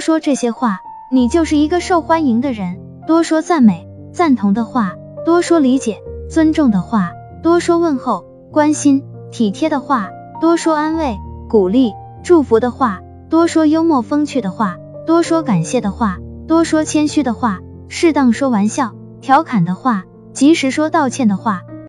[0.00, 0.80] 说这些话
[1.12, 2.90] 你就是一个受欢迎的人。
[3.10, 7.10] 多说赞美赞同的话多说理解尊重的话
[7.42, 9.02] 多说问候关心
[9.32, 10.10] 体贴的话
[10.40, 11.18] 多说安慰
[11.48, 11.92] 鼓励
[12.22, 14.76] 祝福的话多说幽默风趣的话
[15.06, 17.58] 多说感谢的话多说谦虚的话
[17.88, 21.62] 适当说玩笑调侃的话及时说道歉的话